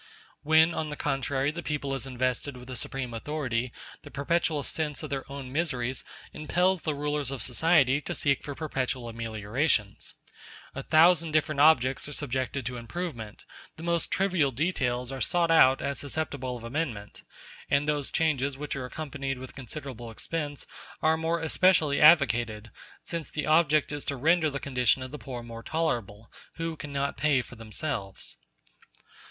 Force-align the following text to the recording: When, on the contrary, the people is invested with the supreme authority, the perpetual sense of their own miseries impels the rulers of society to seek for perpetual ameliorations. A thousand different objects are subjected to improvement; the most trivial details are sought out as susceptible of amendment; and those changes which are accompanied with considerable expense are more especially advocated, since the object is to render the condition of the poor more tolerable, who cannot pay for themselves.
When, 0.41 0.73
on 0.73 0.89
the 0.89 0.95
contrary, 0.95 1.51
the 1.51 1.61
people 1.61 1.93
is 1.93 2.07
invested 2.07 2.57
with 2.57 2.67
the 2.67 2.75
supreme 2.75 3.13
authority, 3.13 3.71
the 4.01 4.09
perpetual 4.09 4.63
sense 4.63 5.03
of 5.03 5.11
their 5.11 5.31
own 5.31 5.51
miseries 5.51 6.03
impels 6.33 6.81
the 6.81 6.95
rulers 6.95 7.29
of 7.29 7.43
society 7.43 8.01
to 8.01 8.15
seek 8.15 8.41
for 8.41 8.55
perpetual 8.55 9.07
ameliorations. 9.07 10.15
A 10.73 10.81
thousand 10.81 11.33
different 11.33 11.61
objects 11.61 12.09
are 12.09 12.13
subjected 12.13 12.65
to 12.65 12.77
improvement; 12.77 13.45
the 13.77 13.83
most 13.83 14.09
trivial 14.09 14.49
details 14.49 15.11
are 15.11 15.21
sought 15.21 15.51
out 15.51 15.83
as 15.83 15.99
susceptible 15.99 16.57
of 16.57 16.63
amendment; 16.63 17.21
and 17.69 17.87
those 17.87 18.09
changes 18.09 18.57
which 18.57 18.75
are 18.75 18.85
accompanied 18.85 19.37
with 19.37 19.53
considerable 19.53 20.09
expense 20.09 20.65
are 21.03 21.15
more 21.15 21.39
especially 21.39 22.01
advocated, 22.01 22.71
since 23.03 23.29
the 23.29 23.45
object 23.45 23.91
is 23.91 24.03
to 24.05 24.15
render 24.15 24.49
the 24.49 24.59
condition 24.59 25.03
of 25.03 25.11
the 25.11 25.19
poor 25.19 25.43
more 25.43 25.61
tolerable, 25.61 26.31
who 26.55 26.75
cannot 26.75 27.17
pay 27.17 27.39
for 27.43 27.53
themselves. 27.55 28.35